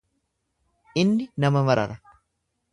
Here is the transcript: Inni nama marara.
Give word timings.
Inni 1.03 1.29
nama 1.45 1.65
marara. 1.71 2.01